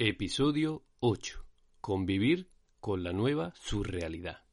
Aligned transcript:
Episodio 0.00 0.84
8. 1.00 1.44
Convivir 1.80 2.48
con 2.78 3.02
la 3.02 3.12
nueva 3.12 3.52
surrealidad. 3.56 4.44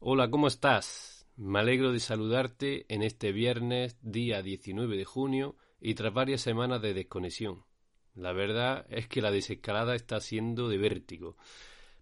Hola, 0.00 0.28
¿cómo 0.30 0.48
estás? 0.48 1.28
Me 1.36 1.60
alegro 1.60 1.92
de 1.92 2.00
saludarte 2.00 2.92
en 2.92 3.04
este 3.04 3.30
viernes, 3.30 3.98
día 4.02 4.42
19 4.42 4.96
de 4.96 5.04
junio, 5.04 5.54
y 5.86 5.94
tras 5.94 6.14
varias 6.14 6.40
semanas 6.40 6.80
de 6.80 6.94
desconexión. 6.94 7.62
La 8.14 8.32
verdad 8.32 8.86
es 8.88 9.06
que 9.06 9.20
la 9.20 9.30
desescalada 9.30 9.94
está 9.94 10.18
siendo 10.18 10.70
de 10.70 10.78
vértigo. 10.78 11.36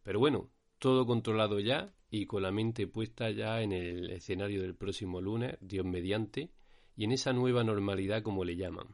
Pero 0.04 0.20
bueno, 0.20 0.50
todo 0.78 1.04
controlado 1.04 1.58
ya 1.58 1.92
y 2.08 2.26
con 2.26 2.44
la 2.44 2.52
mente 2.52 2.86
puesta 2.86 3.28
ya 3.32 3.60
en 3.60 3.72
el 3.72 4.10
escenario 4.10 4.62
del 4.62 4.76
próximo 4.76 5.20
lunes, 5.20 5.58
Dios 5.60 5.84
mediante, 5.84 6.52
y 6.94 7.02
en 7.02 7.10
esa 7.10 7.32
nueva 7.32 7.64
normalidad 7.64 8.22
como 8.22 8.44
le 8.44 8.54
llaman. 8.54 8.86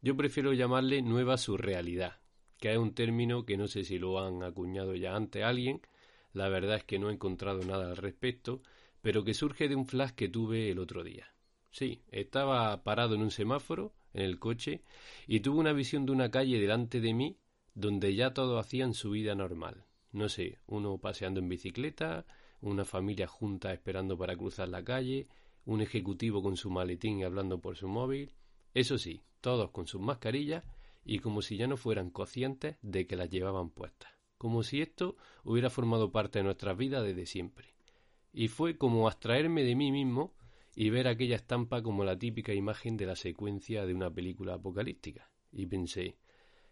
Yo 0.00 0.16
prefiero 0.16 0.54
llamarle 0.54 1.02
nueva 1.02 1.36
surrealidad, 1.36 2.18
que 2.56 2.72
es 2.72 2.78
un 2.78 2.94
término 2.94 3.44
que 3.44 3.58
no 3.58 3.68
sé 3.68 3.84
si 3.84 3.98
lo 3.98 4.20
han 4.20 4.42
acuñado 4.42 4.94
ya 4.94 5.16
antes 5.16 5.44
alguien, 5.44 5.82
la 6.32 6.48
verdad 6.48 6.76
es 6.76 6.84
que 6.84 6.98
no 6.98 7.10
he 7.10 7.12
encontrado 7.12 7.60
nada 7.60 7.90
al 7.90 7.96
respecto, 7.98 8.62
pero 9.02 9.22
que 9.22 9.34
surge 9.34 9.68
de 9.68 9.76
un 9.76 9.84
flash 9.84 10.12
que 10.12 10.30
tuve 10.30 10.70
el 10.70 10.78
otro 10.78 11.04
día. 11.04 11.26
Sí, 11.70 12.02
estaba 12.10 12.82
parado 12.82 13.14
en 13.14 13.20
un 13.20 13.30
semáforo, 13.30 13.92
en 14.14 14.22
el 14.22 14.38
coche, 14.38 14.82
y 15.26 15.40
tuve 15.40 15.58
una 15.58 15.72
visión 15.72 16.06
de 16.06 16.12
una 16.12 16.30
calle 16.30 16.60
delante 16.60 17.00
de 17.00 17.14
mí 17.14 17.38
donde 17.74 18.14
ya 18.14 18.34
todos 18.34 18.64
hacían 18.64 18.94
su 18.94 19.10
vida 19.10 19.34
normal. 19.34 19.84
No 20.10 20.28
sé, 20.28 20.58
uno 20.66 20.98
paseando 20.98 21.40
en 21.40 21.48
bicicleta, 21.48 22.26
una 22.60 22.84
familia 22.84 23.26
junta 23.26 23.72
esperando 23.72 24.18
para 24.18 24.36
cruzar 24.36 24.68
la 24.68 24.82
calle, 24.82 25.28
un 25.64 25.80
ejecutivo 25.80 26.42
con 26.42 26.56
su 26.56 26.70
maletín 26.70 27.18
y 27.18 27.24
hablando 27.24 27.60
por 27.60 27.76
su 27.76 27.88
móvil. 27.88 28.34
Eso 28.74 28.98
sí, 28.98 29.22
todos 29.40 29.70
con 29.70 29.86
sus 29.86 30.00
mascarillas 30.00 30.64
y 31.04 31.20
como 31.20 31.42
si 31.42 31.56
ya 31.56 31.66
no 31.66 31.76
fueran 31.76 32.10
conscientes 32.10 32.76
de 32.82 33.06
que 33.06 33.16
las 33.16 33.30
llevaban 33.30 33.70
puestas. 33.70 34.10
Como 34.38 34.62
si 34.62 34.80
esto 34.80 35.16
hubiera 35.44 35.70
formado 35.70 36.10
parte 36.10 36.38
de 36.38 36.44
nuestras 36.44 36.76
vidas 36.76 37.04
desde 37.04 37.26
siempre. 37.26 37.74
Y 38.32 38.48
fue 38.48 38.76
como 38.76 39.06
abstraerme 39.08 39.62
de 39.62 39.74
mí 39.74 39.92
mismo 39.92 40.34
y 40.80 40.90
ver 40.90 41.08
aquella 41.08 41.34
estampa 41.34 41.82
como 41.82 42.04
la 42.04 42.16
típica 42.16 42.54
imagen 42.54 42.96
de 42.96 43.04
la 43.04 43.16
secuencia 43.16 43.84
de 43.84 43.92
una 43.92 44.14
película 44.14 44.54
apocalíptica. 44.54 45.28
Y 45.50 45.66
pensé, 45.66 46.18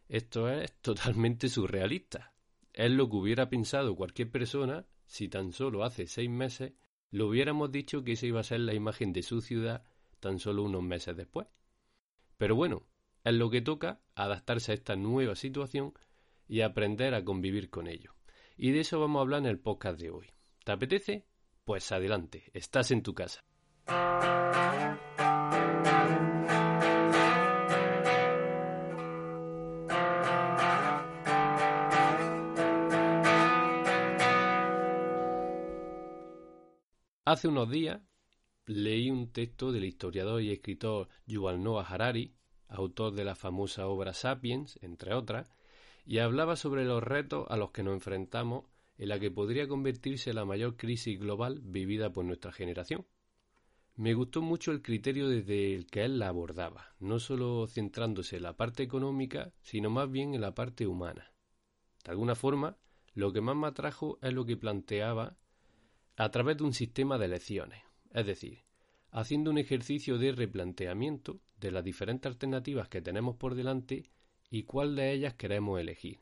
esto 0.09 0.49
es 0.49 0.75
totalmente 0.81 1.49
surrealista. 1.49 2.33
Es 2.73 2.89
lo 2.93 3.11
que 3.11 3.17
hubiera 3.17 3.51
pensado 3.51 3.97
cualquier 3.97 4.31
persona 4.31 4.87
si 5.07 5.29
tan 5.29 5.53
solo 5.53 5.83
hace 5.83 6.07
seis 6.07 6.31
meses 6.31 6.75
lo 7.11 7.27
hubiéramos 7.27 7.73
dicho 7.73 8.05
que 8.05 8.13
esa 8.13 8.27
iba 8.27 8.39
a 8.39 8.45
ser 8.45 8.61
la 8.61 8.75
imagen 8.75 9.13
de 9.13 9.25
su 9.25 9.41
ciudad 9.41 9.83
tan 10.21 10.39
solo 10.39 10.63
unos 10.63 10.85
meses 10.85 11.17
después. 11.17 11.49
Pero 12.37 12.55
bueno, 12.55 12.87
es 13.25 13.35
lo 13.35 13.51
que 13.51 13.61
toca 13.61 14.01
adaptarse 14.15 14.71
a 14.71 14.77
esta 14.77 14.95
nueva 14.95 15.35
situación 15.35 15.95
y 16.47 16.61
aprender 16.61 17.13
a 17.13 17.25
convivir 17.25 17.71
con 17.71 17.89
ello. 17.89 18.15
Y 18.57 18.71
de 18.71 18.81
eso 18.83 19.01
vamos 19.01 19.19
a 19.19 19.23
hablar 19.23 19.41
en 19.41 19.47
el 19.47 19.59
podcast 19.59 19.99
de 19.99 20.11
hoy. 20.11 20.29
¿Te 20.63 20.71
apetece? 20.71 21.27
Pues 21.65 21.91
adelante, 21.91 22.53
estás 22.55 22.93
en 22.93 23.03
tu 23.03 23.13
casa. 23.13 23.43
Hace 37.29 37.49
unos 37.49 37.69
días 37.69 38.01
leí 38.67 39.11
un 39.11 39.33
texto 39.33 39.73
del 39.73 39.85
historiador 39.85 40.41
y 40.43 40.53
escritor 40.53 41.09
Yuval 41.27 41.61
Noah 41.61 41.83
Harari, 41.83 42.37
autor 42.69 43.15
de 43.15 43.25
la 43.25 43.35
famosa 43.35 43.89
obra 43.89 44.15
Sapiens, 44.15 44.79
entre 44.81 45.13
otras, 45.13 45.53
y 46.05 46.19
hablaba 46.19 46.55
sobre 46.55 46.85
los 46.85 47.03
retos 47.03 47.45
a 47.51 47.57
los 47.57 47.73
que 47.73 47.83
nos 47.83 47.95
enfrentamos 47.95 48.67
en 48.97 49.09
la 49.09 49.19
que 49.19 49.33
podría 49.33 49.67
convertirse 49.67 50.33
la 50.35 50.45
mayor 50.45 50.77
crisis 50.77 51.19
global 51.19 51.61
vivida 51.65 52.13
por 52.13 52.25
nuestra 52.25 52.53
generación. 52.53 53.05
Me 53.97 54.13
gustó 54.13 54.43
mucho 54.43 54.73
el 54.73 54.83
criterio 54.83 55.27
desde 55.27 55.75
el 55.75 55.87
que 55.87 56.05
él 56.05 56.19
la 56.19 56.29
abordaba, 56.29 56.95
no 57.01 57.19
solo 57.19 57.67
centrándose 57.67 58.37
en 58.37 58.43
la 58.43 58.55
parte 58.55 58.83
económica, 58.83 59.55
sino 59.63 59.89
más 59.89 60.11
bien 60.11 60.35
en 60.35 60.43
la 60.43 60.55
parte 60.55 60.87
humana. 60.87 61.33
De 62.05 62.11
alguna 62.11 62.35
forma, 62.35 62.77
lo 63.15 63.33
que 63.33 63.41
más 63.41 63.57
me 63.57 63.69
atrajo 63.69 64.19
es 64.21 64.35
lo 64.35 64.45
que 64.45 64.59
planteaba 64.59 65.39
a 66.17 66.31
través 66.31 66.59
de 66.59 66.65
un 66.65 66.75
sistema 66.75 67.17
de 67.17 67.25
elecciones, 67.25 67.83
es 68.13 68.27
decir, 68.27 68.65
haciendo 69.13 69.51
un 69.51 69.57
ejercicio 69.57 70.19
de 70.19 70.33
replanteamiento 70.33 71.41
de 71.59 71.71
las 71.71 71.83
diferentes 71.83 72.31
alternativas 72.31 72.89
que 72.89 73.01
tenemos 73.01 73.37
por 73.37 73.55
delante 73.55 74.11
y 74.51 74.65
cuál 74.65 74.95
de 74.95 75.13
ellas 75.13 75.35
queremos 75.35 75.81
elegir. 75.81 76.21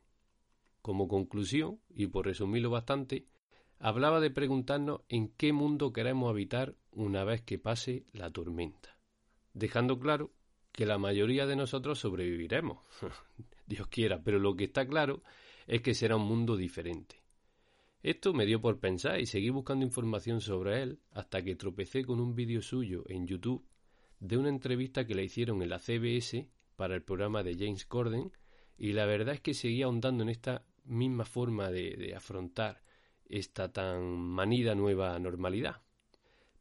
Como 0.81 1.09
conclusión, 1.09 1.81
y 1.91 2.07
por 2.07 2.27
resumirlo 2.27 2.71
bastante, 2.71 3.27
hablaba 3.85 4.19
de 4.19 4.31
preguntarnos 4.31 5.03
en 5.11 5.29
qué 5.29 5.53
mundo 5.53 5.93
queremos 5.93 6.31
habitar 6.31 6.75
una 6.91 7.23
vez 7.23 7.43
que 7.43 7.59
pase 7.59 8.07
la 8.15 8.31
tormenta, 8.31 8.99
dejando 9.53 10.01
claro 10.01 10.33
que 10.73 10.87
la 10.87 10.97
mayoría 10.97 11.45
de 11.45 11.55
nosotros 11.55 11.99
sobreviviremos. 11.99 12.79
Dios 13.67 13.87
quiera, 13.89 14.23
pero 14.23 14.39
lo 14.39 14.57
que 14.57 14.65
está 14.65 14.87
claro 14.87 15.23
es 15.67 15.83
que 15.83 15.93
será 15.93 16.17
un 16.17 16.27
mundo 16.27 16.57
diferente. 16.57 17.23
Esto 18.03 18.33
me 18.33 18.47
dio 18.47 18.59
por 18.59 18.81
pensar 18.81 19.21
y 19.21 19.27
seguí 19.27 19.51
buscando 19.51 19.85
información 19.85 20.41
sobre 20.41 20.83
él 20.83 21.01
hasta 21.11 21.43
que 21.43 21.55
tropecé 21.55 22.07
con 22.07 22.21
un 22.21 22.35
vídeo 22.35 22.63
suyo 22.63 23.05
en 23.07 23.27
YouTube 23.27 23.69
de 24.19 24.39
una 24.39 24.49
entrevista 24.49 25.07
que 25.07 25.15
le 25.15 25.25
hicieron 25.25 25.61
en 25.61 25.69
la 25.69 25.79
CBS 25.79 26.49
para 26.77 26.95
el 26.95 27.03
programa 27.03 27.43
de 27.43 27.55
James 27.55 27.85
Corden 27.85 28.33
y 28.79 28.95
la 28.95 29.05
verdad 29.05 29.35
es 29.35 29.43
que 29.43 29.53
seguía 29.53 29.85
ahondando 29.85 30.23
en 30.23 30.31
esta 30.31 30.65
misma 30.85 31.27
forma 31.27 31.71
de, 31.71 31.97
de 31.99 32.15
afrontar 32.15 32.83
esta 33.29 33.73
tan 33.73 34.17
manida 34.19 34.75
nueva 34.75 35.19
normalidad. 35.19 35.83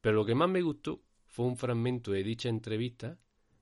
Pero 0.02 0.16
lo 0.18 0.26
que 0.26 0.36
más 0.36 0.50
me 0.50 0.62
gustó 0.62 1.02
fue 1.28 1.46
un 1.46 1.58
fragmento 1.58 2.12
de 2.12 2.24
dicha 2.24 2.50
entrevista 2.50 3.18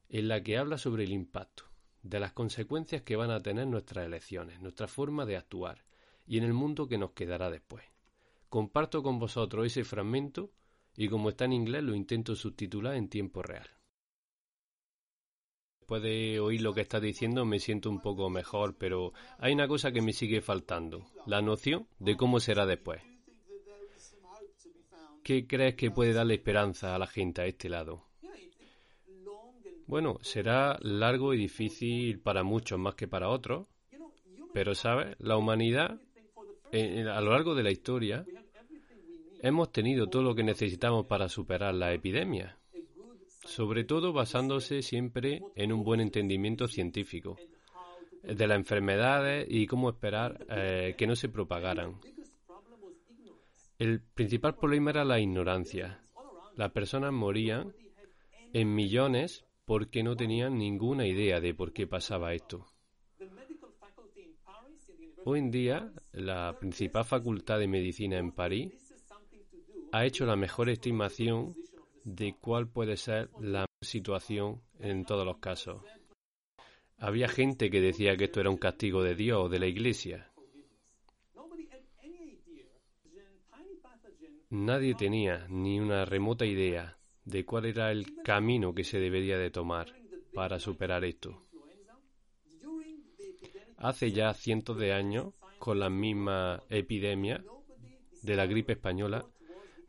en 0.09 0.27
la 0.27 0.43
que 0.43 0.57
habla 0.57 0.77
sobre 0.77 1.03
el 1.05 1.13
impacto, 1.13 1.63
de 2.01 2.19
las 2.19 2.33
consecuencias 2.33 3.03
que 3.03 3.15
van 3.15 3.31
a 3.31 3.41
tener 3.41 3.67
nuestras 3.67 4.05
elecciones, 4.05 4.59
nuestra 4.59 4.87
forma 4.87 5.25
de 5.25 5.37
actuar, 5.37 5.85
y 6.25 6.37
en 6.37 6.43
el 6.43 6.53
mundo 6.53 6.87
que 6.87 6.97
nos 6.97 7.11
quedará 7.11 7.49
después. 7.49 7.85
Comparto 8.49 9.01
con 9.03 9.19
vosotros 9.19 9.65
ese 9.65 9.83
fragmento 9.83 10.51
y 10.95 11.07
como 11.07 11.29
está 11.29 11.45
en 11.45 11.53
inglés 11.53 11.83
lo 11.83 11.95
intento 11.95 12.35
subtitular 12.35 12.95
en 12.95 13.07
tiempo 13.07 13.41
real. 13.41 13.69
Después 15.91 16.09
de 16.09 16.39
oír 16.39 16.61
lo 16.61 16.73
que 16.73 16.79
está 16.79 17.01
diciendo 17.01 17.43
me 17.43 17.59
siento 17.59 17.89
un 17.89 17.99
poco 17.99 18.29
mejor, 18.29 18.77
pero 18.77 19.11
hay 19.39 19.51
una 19.51 19.67
cosa 19.67 19.91
que 19.91 20.01
me 20.01 20.13
sigue 20.13 20.39
faltando, 20.39 21.03
la 21.25 21.41
noción 21.41 21.85
de 21.99 22.15
cómo 22.15 22.39
será 22.39 22.65
después. 22.65 23.01
¿Qué 25.21 25.45
crees 25.45 25.75
que 25.75 25.91
puede 25.91 26.13
darle 26.13 26.35
esperanza 26.35 26.95
a 26.95 26.97
la 26.97 27.07
gente 27.07 27.41
a 27.41 27.45
este 27.45 27.67
lado? 27.67 28.05
Bueno, 29.85 30.17
será 30.21 30.77
largo 30.79 31.33
y 31.33 31.37
difícil 31.37 32.21
para 32.21 32.41
muchos 32.43 32.79
más 32.79 32.95
que 32.95 33.09
para 33.09 33.27
otros, 33.27 33.67
pero, 34.53 34.73
¿sabes? 34.75 35.17
La 35.19 35.35
humanidad 35.35 35.99
a 36.71 37.19
lo 37.21 37.31
largo 37.31 37.53
de 37.53 37.63
la 37.63 37.71
historia 37.71 38.23
hemos 39.41 39.73
tenido 39.73 40.07
todo 40.07 40.23
lo 40.23 40.35
que 40.35 40.43
necesitamos 40.43 41.05
para 41.07 41.27
superar 41.27 41.75
la 41.75 41.91
epidemia, 41.91 42.60
sobre 43.43 43.83
todo 43.83 44.13
basándose 44.13 44.81
siempre 44.81 45.41
en 45.55 45.71
un 45.71 45.83
buen 45.83 45.99
entendimiento 45.99 46.67
científico 46.67 47.37
de 48.23 48.47
las 48.47 48.57
enfermedades 48.57 49.47
y 49.49 49.65
cómo 49.65 49.89
esperar 49.89 50.45
eh, 50.49 50.95
que 50.97 51.07
no 51.07 51.15
se 51.15 51.29
propagaran. 51.29 51.99
El 53.79 54.01
principal 54.01 54.55
problema 54.55 54.91
era 54.91 55.03
la 55.03 55.19
ignorancia. 55.19 56.03
Las 56.55 56.71
personas 56.71 57.11
morían 57.11 57.73
en 58.53 58.75
millones 58.75 59.43
porque 59.65 60.03
no 60.03 60.15
tenían 60.15 60.57
ninguna 60.57 61.07
idea 61.07 61.39
de 61.39 61.53
por 61.53 61.73
qué 61.73 61.87
pasaba 61.87 62.33
esto. 62.33 62.67
Hoy 65.23 65.39
en 65.39 65.51
día, 65.51 65.91
la 66.13 66.57
principal 66.59 67.05
facultad 67.05 67.59
de 67.59 67.67
medicina 67.67 68.17
en 68.17 68.31
París 68.31 68.93
ha 69.91 70.05
hecho 70.05 70.25
la 70.25 70.35
mejor 70.35 70.69
estimación 70.69 71.55
de 72.03 72.35
cuál 72.39 72.67
puede 72.67 72.97
ser 72.97 73.29
la 73.39 73.65
situación 73.81 74.61
en 74.79 75.05
todos 75.05 75.25
los 75.25 75.37
casos. 75.37 75.83
Había 76.97 77.27
gente 77.27 77.71
que 77.71 77.81
decía 77.81 78.15
que 78.15 78.25
esto 78.25 78.39
era 78.39 78.49
un 78.49 78.57
castigo 78.57 79.03
de 79.03 79.15
Dios 79.15 79.45
o 79.45 79.49
de 79.49 79.59
la 79.59 79.67
Iglesia. 79.67 80.31
Nadie 84.49 84.95
tenía 84.95 85.47
ni 85.49 85.79
una 85.79 86.05
remota 86.05 86.45
idea 86.45 86.97
de 87.25 87.45
cuál 87.45 87.65
era 87.65 87.91
el 87.91 88.21
camino 88.23 88.73
que 88.73 88.83
se 88.83 88.99
debería 88.99 89.37
de 89.37 89.49
tomar 89.49 89.95
para 90.33 90.59
superar 90.59 91.05
esto. 91.05 91.47
Hace 93.77 94.11
ya 94.11 94.33
cientos 94.33 94.77
de 94.77 94.93
años, 94.93 95.33
con 95.57 95.79
la 95.79 95.89
misma 95.89 96.61
epidemia 96.69 97.43
de 98.21 98.35
la 98.35 98.45
gripe 98.45 98.73
española, 98.73 99.25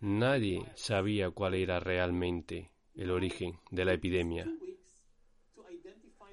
nadie 0.03 0.67
sabía 0.75 1.31
cuál 1.31 1.55
era 1.55 1.79
realmente 1.79 2.73
el 2.95 3.11
origen 3.11 3.59
de 3.71 3.85
la 3.85 3.95
epidemia. 3.95 4.47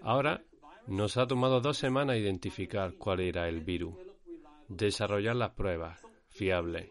Ahora 0.01 0.43
nos 0.87 1.17
ha 1.17 1.27
tomado 1.27 1.61
dos 1.61 1.77
semanas 1.77 2.17
identificar 2.17 2.95
cuál 2.95 3.19
era 3.19 3.47
el 3.47 3.61
virus, 3.61 3.95
desarrollar 4.67 5.35
las 5.35 5.51
pruebas 5.51 6.01
fiables. 6.29 6.89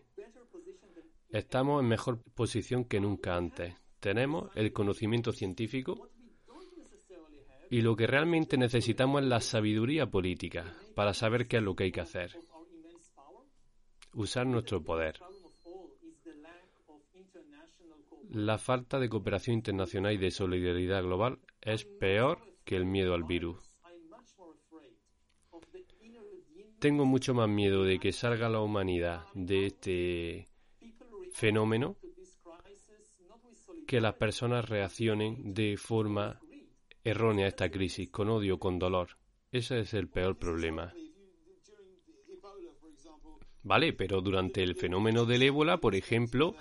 Estamos 1.30 1.82
en 1.82 1.88
mejor 1.88 2.22
posición 2.34 2.84
que 2.84 3.00
nunca 3.00 3.36
antes. 3.36 3.74
Tenemos 3.98 4.50
el 4.54 4.72
conocimiento 4.72 5.32
científico 5.32 6.08
y 7.70 7.82
lo 7.82 7.96
que 7.96 8.06
realmente 8.06 8.56
necesitamos 8.56 9.22
es 9.22 9.28
la 9.28 9.40
sabiduría 9.40 10.06
política 10.06 10.72
para 10.94 11.12
saber 11.12 11.48
qué 11.48 11.56
es 11.56 11.62
lo 11.62 11.74
que 11.74 11.84
hay 11.84 11.92
que 11.92 12.00
hacer. 12.00 12.38
Usar 14.14 14.46
nuestro 14.46 14.82
poder. 14.82 15.18
La 18.30 18.58
falta 18.58 18.98
de 18.98 19.08
cooperación 19.08 19.54
internacional 19.54 20.12
y 20.12 20.18
de 20.18 20.30
solidaridad 20.30 21.02
global 21.02 21.38
es 21.62 21.84
peor 21.84 22.38
que 22.64 22.76
el 22.76 22.84
miedo 22.84 23.14
al 23.14 23.24
virus. 23.24 23.74
Tengo 26.78 27.06
mucho 27.06 27.32
más 27.32 27.48
miedo 27.48 27.84
de 27.84 27.98
que 27.98 28.12
salga 28.12 28.50
la 28.50 28.60
humanidad 28.60 29.24
de 29.34 29.66
este 29.66 30.48
fenómeno 31.32 31.96
que 33.86 34.00
las 34.02 34.14
personas 34.14 34.68
reaccionen 34.68 35.54
de 35.54 35.78
forma 35.78 36.38
errónea 37.02 37.46
a 37.46 37.48
esta 37.48 37.70
crisis, 37.70 38.10
con 38.10 38.28
odio, 38.28 38.58
con 38.58 38.78
dolor. 38.78 39.16
Ese 39.50 39.80
es 39.80 39.94
el 39.94 40.08
peor 40.08 40.36
problema. 40.36 40.92
Vale, 43.62 43.92
pero 43.94 44.20
durante 44.20 44.62
el 44.62 44.74
fenómeno 44.74 45.24
del 45.24 45.42
ébola, 45.42 45.78
por 45.78 45.94
ejemplo, 45.94 46.54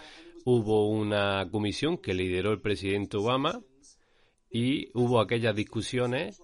hubo 0.50 0.88
una 0.88 1.50
comisión 1.52 1.98
que 1.98 2.14
lideró 2.14 2.54
el 2.54 2.62
presidente 2.62 3.18
Obama 3.18 3.62
y 4.50 4.90
hubo 4.94 5.20
aquellas 5.20 5.54
discusiones 5.54 6.42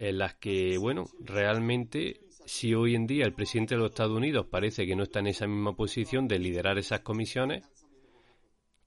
en 0.00 0.18
las 0.18 0.34
que, 0.34 0.76
bueno, 0.78 1.04
realmente 1.20 2.22
si 2.44 2.74
hoy 2.74 2.96
en 2.96 3.06
día 3.06 3.24
el 3.24 3.34
presidente 3.34 3.76
de 3.76 3.82
los 3.82 3.90
Estados 3.90 4.16
Unidos 4.16 4.48
parece 4.50 4.84
que 4.84 4.96
no 4.96 5.04
está 5.04 5.20
en 5.20 5.28
esa 5.28 5.46
misma 5.46 5.76
posición 5.76 6.26
de 6.26 6.40
liderar 6.40 6.76
esas 6.76 7.02
comisiones, 7.02 7.64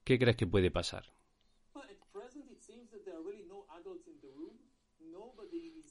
¿qué 0.04 0.18
crees 0.18 0.36
que 0.36 0.46
puede 0.46 0.70
pasar? 0.70 1.04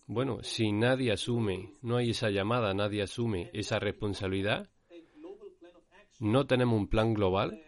Bueno, 0.05 0.43
si 0.43 0.71
nadie 0.71 1.11
asume, 1.11 1.73
no 1.81 1.97
hay 1.97 2.11
esa 2.11 2.29
llamada, 2.29 2.75
nadie 2.75 3.01
asume 3.01 3.49
esa 3.51 3.79
responsabilidad, 3.79 4.69
no 6.19 6.45
tenemos 6.45 6.77
un 6.77 6.87
plan 6.87 7.15
global 7.15 7.63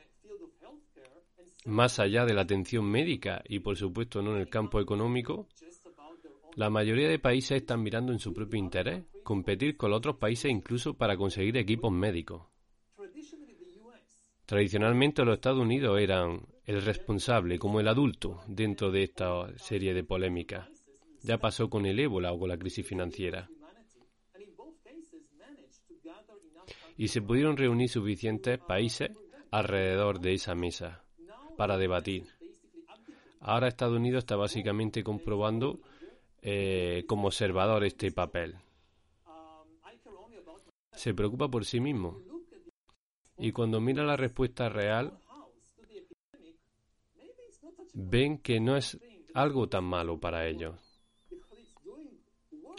más 1.65 1.99
allá 1.99 2.25
de 2.25 2.33
la 2.33 2.41
atención 2.41 2.85
médica 2.85 3.43
y 3.47 3.59
por 3.59 3.77
supuesto 3.77 4.21
no 4.21 4.35
en 4.35 4.41
el 4.41 4.49
campo 4.49 4.79
económico, 4.79 5.47
la 6.55 6.69
mayoría 6.69 7.07
de 7.07 7.19
países 7.19 7.61
están 7.61 7.81
mirando 7.81 8.11
en 8.11 8.19
su 8.19 8.33
propio 8.33 8.59
interés 8.59 9.05
competir 9.23 9.77
con 9.77 9.93
otros 9.93 10.17
países 10.17 10.51
incluso 10.51 10.95
para 10.95 11.15
conseguir 11.15 11.55
equipos 11.57 11.91
médicos. 11.91 12.43
Tradicionalmente 14.45 15.23
los 15.23 15.35
Estados 15.35 15.59
Unidos 15.59 15.99
eran 16.01 16.45
el 16.65 16.81
responsable, 16.81 17.57
como 17.57 17.79
el 17.79 17.87
adulto, 17.87 18.41
dentro 18.47 18.91
de 18.91 19.03
esta 19.03 19.57
serie 19.57 19.93
de 19.93 20.03
polémicas. 20.03 20.67
Ya 21.21 21.37
pasó 21.37 21.69
con 21.69 21.85
el 21.85 21.99
ébola 21.99 22.33
o 22.33 22.39
con 22.39 22.49
la 22.49 22.57
crisis 22.57 22.85
financiera. 22.85 23.49
Y 26.97 27.07
se 27.07 27.21
pudieron 27.21 27.55
reunir 27.55 27.87
suficientes 27.87 28.59
países 28.59 29.11
alrededor 29.51 30.19
de 30.19 30.33
esa 30.33 30.53
mesa 30.53 31.05
para 31.61 31.77
debatir. 31.77 32.25
Ahora 33.39 33.67
Estados 33.67 33.95
Unidos 33.95 34.23
está 34.23 34.35
básicamente 34.35 35.03
comprobando 35.03 35.79
eh, 36.41 37.03
como 37.07 37.27
observador 37.27 37.83
este 37.83 38.11
papel. 38.11 38.55
Se 40.93 41.13
preocupa 41.13 41.49
por 41.49 41.63
sí 41.63 41.79
mismo. 41.79 42.17
Y 43.37 43.51
cuando 43.51 43.79
mira 43.79 44.03
la 44.03 44.17
respuesta 44.17 44.69
real, 44.69 45.19
ven 47.93 48.39
que 48.39 48.59
no 48.59 48.75
es 48.75 48.99
algo 49.35 49.69
tan 49.69 49.83
malo 49.83 50.19
para 50.19 50.47
ellos. 50.47 50.73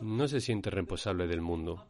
No 0.02 0.26
se 0.26 0.40
siente 0.40 0.70
responsable 0.70 1.28
del 1.28 1.40
mundo, 1.40 1.86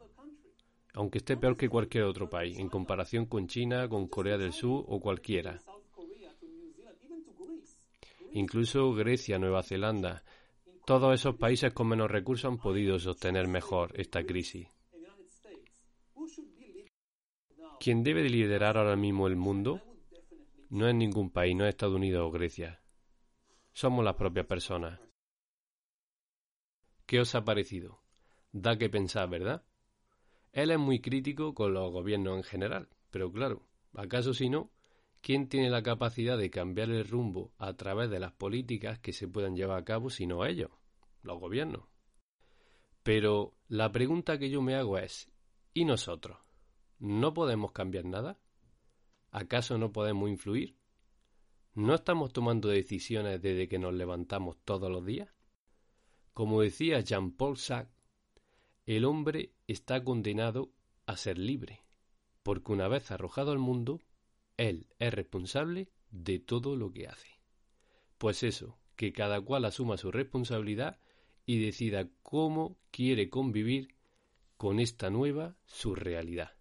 aunque 0.93 1.17
esté 1.17 1.37
peor 1.37 1.57
que 1.57 1.69
cualquier 1.69 2.03
otro 2.03 2.29
país, 2.29 2.59
en 2.59 2.69
comparación 2.69 3.25
con 3.25 3.47
China, 3.47 3.89
con 3.89 4.07
Corea 4.07 4.37
del 4.37 4.53
Sur 4.53 4.85
o 4.87 4.99
cualquiera. 4.99 5.59
Incluso 8.33 8.93
Grecia, 8.93 9.37
Nueva 9.37 9.61
Zelanda, 9.61 10.23
todos 10.85 11.13
esos 11.13 11.35
países 11.35 11.71
con 11.71 11.87
menos 11.87 12.09
recursos 12.09 12.51
han 12.51 12.57
podido 12.57 12.97
sostener 12.99 13.47
mejor 13.47 13.91
esta 13.93 14.25
crisis. 14.25 14.67
Quien 17.79 18.03
debe 18.03 18.27
liderar 18.27 18.77
ahora 18.77 18.95
mismo 18.95 19.27
el 19.27 19.35
mundo 19.35 19.81
no 20.69 20.87
es 20.87 20.95
ningún 20.95 21.29
país, 21.29 21.55
no 21.55 21.65
es 21.65 21.69
Estados 21.69 21.95
Unidos 21.95 22.23
o 22.27 22.31
Grecia. 22.31 22.81
Somos 23.71 24.03
las 24.03 24.15
propias 24.15 24.47
personas. 24.47 24.99
¿Qué 27.05 27.19
os 27.19 27.35
ha 27.35 27.45
parecido? 27.45 28.01
Da 28.51 28.77
que 28.77 28.89
pensar, 28.89 29.29
¿verdad? 29.29 29.63
Él 30.51 30.71
es 30.71 30.79
muy 30.79 31.01
crítico 31.01 31.53
con 31.53 31.73
los 31.73 31.91
gobiernos 31.91 32.37
en 32.37 32.43
general, 32.43 32.89
pero 33.11 33.31
claro, 33.31 33.67
¿acaso 33.93 34.33
si 34.33 34.49
no? 34.49 34.71
¿Quién 35.23 35.47
tiene 35.47 35.69
la 35.69 35.81
capacidad 35.81 36.37
de 36.37 36.49
cambiar 36.49 36.89
el 36.89 37.07
rumbo 37.07 37.53
a 37.57 37.73
través 37.77 38.09
de 38.09 38.19
las 38.19 38.33
políticas 38.33 38.99
que 38.99 39.13
se 39.13 39.25
puedan 39.25 39.55
llevar 39.55 39.79
a 39.79 39.85
cabo 39.85 40.09
sino 40.09 40.45
ellos, 40.45 40.69
los 41.21 41.39
gobiernos? 41.39 41.85
Pero 43.03 43.55
la 43.69 43.89
pregunta 43.89 44.37
que 44.37 44.49
yo 44.49 44.61
me 44.61 44.75
hago 44.75 44.97
es, 44.97 45.31
¿y 45.73 45.85
nosotros? 45.85 46.37
¿No 46.99 47.33
podemos 47.33 47.71
cambiar 47.71 48.03
nada? 48.03 48.37
¿Acaso 49.31 49.77
no 49.77 49.93
podemos 49.93 50.29
influir? 50.29 50.75
¿No 51.73 51.95
estamos 51.95 52.33
tomando 52.33 52.67
decisiones 52.67 53.41
desde 53.41 53.69
que 53.69 53.79
nos 53.79 53.93
levantamos 53.93 54.57
todos 54.65 54.91
los 54.91 55.05
días? 55.05 55.29
Como 56.33 56.59
decía 56.59 56.99
Jean-Paul 56.99 57.55
Sartre, 57.55 57.95
el 58.85 59.05
hombre 59.05 59.53
está 59.67 60.03
condenado 60.03 60.73
a 61.05 61.15
ser 61.15 61.37
libre, 61.37 61.81
porque 62.43 62.73
una 62.73 62.89
vez 62.89 63.09
arrojado 63.09 63.53
al 63.53 63.59
mundo, 63.59 64.01
él 64.57 64.87
es 64.99 65.13
responsable 65.13 65.89
de 66.11 66.39
todo 66.39 66.75
lo 66.75 66.91
que 66.91 67.07
hace. 67.07 67.39
Pues 68.17 68.43
eso, 68.43 68.77
que 68.95 69.13
cada 69.13 69.41
cual 69.41 69.65
asuma 69.65 69.97
su 69.97 70.11
responsabilidad 70.11 70.99
y 71.45 71.63
decida 71.63 72.09
cómo 72.21 72.77
quiere 72.91 73.29
convivir 73.29 73.95
con 74.57 74.79
esta 74.79 75.09
nueva 75.09 75.57
surrealidad. 75.65 76.51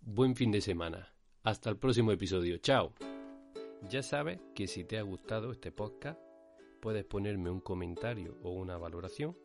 Buen 0.00 0.36
fin 0.36 0.52
de 0.52 0.60
semana. 0.60 1.14
Hasta 1.42 1.70
el 1.70 1.76
próximo 1.78 2.12
episodio. 2.12 2.58
Chao. 2.58 2.94
Ya 3.88 4.02
sabes 4.02 4.40
que 4.54 4.66
si 4.66 4.84
te 4.84 4.98
ha 4.98 5.02
gustado 5.02 5.52
este 5.52 5.72
podcast, 5.72 6.20
puedes 6.80 7.04
ponerme 7.04 7.50
un 7.50 7.60
comentario 7.60 8.38
o 8.42 8.50
una 8.50 8.76
valoración 8.76 9.36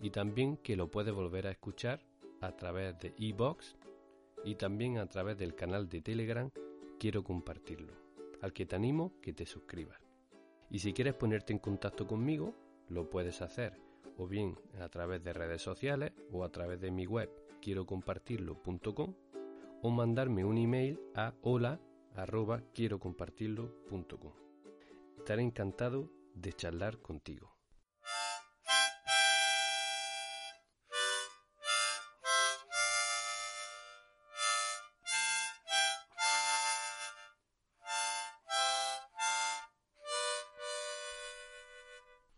y 0.00 0.10
también 0.10 0.56
que 0.56 0.76
lo 0.76 0.90
puedes 0.90 1.14
volver 1.14 1.46
a 1.46 1.50
escuchar 1.50 2.04
a 2.40 2.56
través 2.56 2.98
de 2.98 3.14
iBox 3.16 3.76
y 4.44 4.54
también 4.54 4.98
a 4.98 5.06
través 5.08 5.36
del 5.36 5.54
canal 5.54 5.88
de 5.88 6.00
Telegram 6.00 6.50
quiero 6.98 7.24
compartirlo, 7.24 7.94
al 8.40 8.52
que 8.52 8.66
te 8.66 8.76
animo 8.76 9.12
que 9.20 9.32
te 9.32 9.46
suscribas. 9.46 10.00
Y 10.70 10.80
si 10.80 10.92
quieres 10.92 11.14
ponerte 11.14 11.52
en 11.52 11.58
contacto 11.58 12.06
conmigo, 12.06 12.54
lo 12.88 13.08
puedes 13.08 13.40
hacer 13.42 13.80
o 14.18 14.26
bien 14.26 14.58
a 14.80 14.88
través 14.88 15.22
de 15.22 15.32
redes 15.32 15.62
sociales 15.62 16.12
o 16.32 16.44
a 16.44 16.50
través 16.50 16.80
de 16.80 16.90
mi 16.90 17.06
web 17.06 17.30
quiero 17.62 17.86
compartirlo.com 17.86 19.14
o 19.82 19.90
mandarme 19.90 20.44
un 20.44 20.58
email 20.58 21.00
a 21.14 21.34
hola 21.42 21.80
arroba 22.14 22.62
quiero 22.74 22.98
compartirlo.com. 22.98 24.32
Estaré 25.18 25.42
encantado 25.42 26.10
de 26.34 26.52
charlar 26.52 26.98
contigo. 26.98 27.57